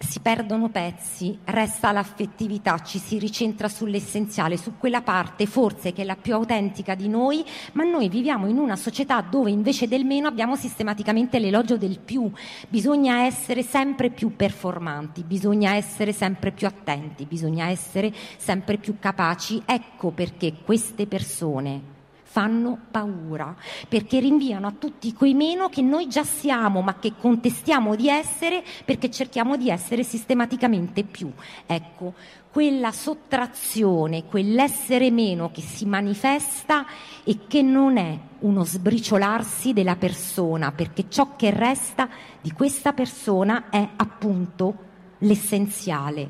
[0.00, 6.04] Si perdono pezzi, resta l'affettività, ci si ricentra sull'essenziale, su quella parte forse che è
[6.04, 10.28] la più autentica di noi, ma noi viviamo in una società dove invece del meno
[10.28, 12.30] abbiamo sistematicamente l'elogio del più.
[12.68, 19.60] Bisogna essere sempre più performanti, bisogna essere sempre più attenti, bisogna essere sempre più capaci.
[19.66, 21.96] Ecco perché queste persone
[22.30, 23.56] fanno paura,
[23.88, 28.62] perché rinviano a tutti quei meno che noi già siamo, ma che contestiamo di essere
[28.84, 31.32] perché cerchiamo di essere sistematicamente più.
[31.64, 32.12] Ecco,
[32.50, 36.84] quella sottrazione, quell'essere meno che si manifesta
[37.24, 42.10] e che non è uno sbriciolarsi della persona, perché ciò che resta
[42.42, 44.74] di questa persona è appunto
[45.18, 46.28] l'essenziale.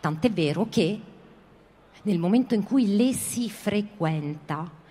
[0.00, 1.00] Tant'è vero che
[2.02, 4.82] nel momento in cui le si frequenta,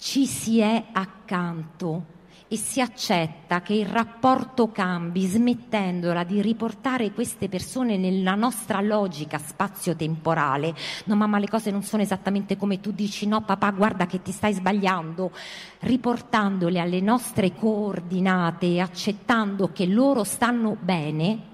[0.00, 7.50] ci si è accanto e si accetta che il rapporto cambi smettendola di riportare queste
[7.50, 10.74] persone nella nostra logica spazio-temporale.
[11.04, 14.32] No mamma le cose non sono esattamente come tu dici, no papà guarda che ti
[14.32, 15.32] stai sbagliando,
[15.80, 21.48] riportandole alle nostre coordinate e accettando che loro stanno bene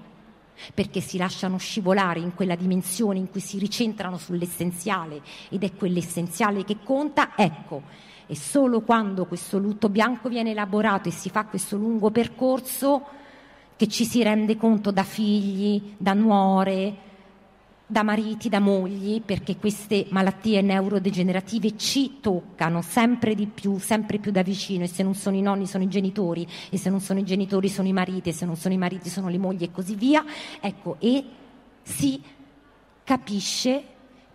[0.73, 6.63] perché si lasciano scivolare in quella dimensione in cui si ricentrano sull'essenziale ed è quell'essenziale
[6.63, 7.83] che conta, ecco,
[8.27, 13.05] e solo quando questo lutto bianco viene elaborato e si fa questo lungo percorso
[13.75, 17.05] che ci si rende conto da figli, da nuore,
[17.89, 24.31] da mariti, da mogli, perché queste malattie neurodegenerative ci toccano sempre di più, sempre più
[24.31, 24.83] da vicino.
[24.83, 26.45] E se non sono i nonni sono i genitori.
[26.69, 28.29] E se non sono i genitori sono i mariti.
[28.29, 30.25] E se non sono i mariti sono le mogli e così via.
[30.59, 31.23] Ecco, e
[31.83, 32.21] si
[33.05, 33.83] capisce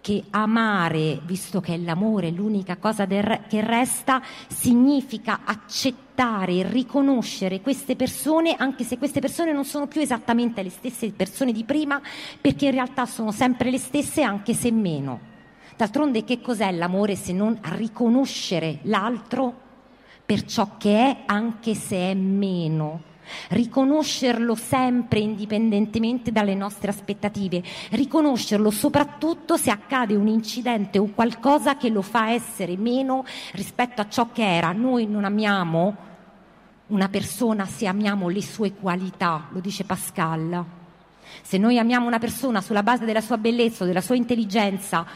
[0.03, 7.95] che amare, visto che è l'amore l'unica cosa del, che resta, significa accettare riconoscere queste
[7.95, 12.01] persone, anche se queste persone non sono più esattamente le stesse persone di prima,
[12.41, 15.31] perché in realtà sono sempre le stesse, anche se meno.
[15.77, 19.55] D'altronde che cos'è l'amore se non riconoscere l'altro
[20.27, 23.12] per ciò che è, anche se è meno?
[23.51, 31.89] Riconoscerlo sempre indipendentemente dalle nostre aspettative, riconoscerlo soprattutto se accade un incidente o qualcosa che
[31.89, 34.73] lo fa essere meno rispetto a ciò che era.
[34.73, 35.97] Noi non amiamo
[36.89, 40.65] una persona se amiamo le sue qualità, lo dice Pascal.
[41.41, 45.07] Se noi amiamo una persona sulla base della sua bellezza o della sua intelligenza,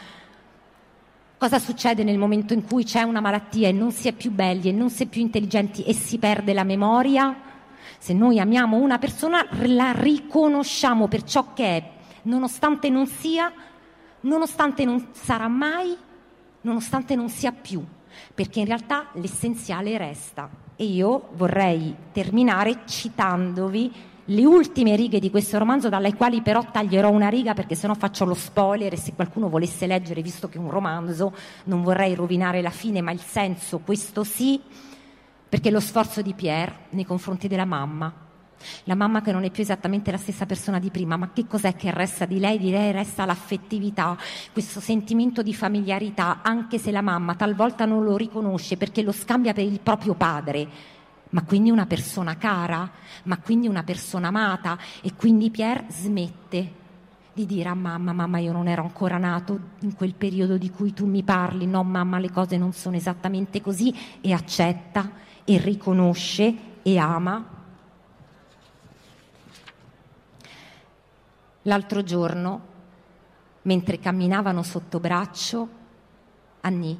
[1.37, 4.69] cosa succede nel momento in cui c'è una malattia e non si è più belli
[4.69, 7.46] e non si è più intelligenti e si perde la memoria?
[7.97, 11.89] Se noi amiamo una persona, la riconosciamo per ciò che è,
[12.23, 13.51] nonostante non sia,
[14.21, 15.95] nonostante non sarà mai,
[16.61, 17.83] nonostante non sia più,
[18.33, 20.49] perché in realtà l'essenziale resta.
[20.75, 23.91] E io vorrei terminare citandovi
[24.29, 28.25] le ultime righe di questo romanzo, dalle quali però taglierò una riga perché sennò faccio
[28.25, 31.33] lo spoiler e se qualcuno volesse leggere, visto che è un romanzo,
[31.65, 34.61] non vorrei rovinare la fine, ma il senso, questo sì,
[35.57, 38.13] perché lo sforzo di Pierre nei confronti della mamma,
[38.83, 41.75] la mamma che non è più esattamente la stessa persona di prima, ma che cos'è
[41.75, 42.59] che resta di lei?
[42.59, 44.15] Di lei resta l'affettività,
[44.53, 49.53] questo sentimento di familiarità, anche se la mamma talvolta non lo riconosce perché lo scambia
[49.53, 50.67] per il proprio padre,
[51.29, 52.87] ma quindi una persona cara,
[53.23, 56.71] ma quindi una persona amata e quindi Pierre smette
[57.33, 60.93] di dire a mamma, mamma io non ero ancora nato in quel periodo di cui
[60.93, 63.91] tu mi parli, no mamma le cose non sono esattamente così.
[64.21, 67.41] E accetta e riconosce e ama.
[71.61, 72.61] L'altro giorno,
[73.61, 75.69] mentre camminavano sotto braccio,
[76.61, 76.99] Annie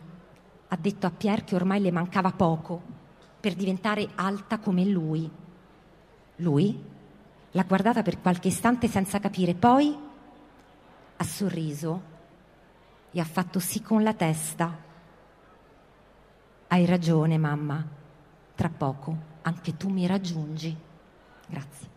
[0.70, 2.82] ha detto a Pierre che ormai le mancava poco
[3.38, 5.30] per diventare alta come lui.
[6.38, 6.84] Lui
[7.52, 9.94] l'ha guardata per qualche istante senza capire, poi
[11.18, 12.02] ha sorriso
[13.12, 14.86] e ha fatto sì con la testa.
[16.70, 17.97] Hai ragione, mamma
[18.58, 20.76] tra poco anche tu mi raggiungi.
[21.48, 21.97] Grazie.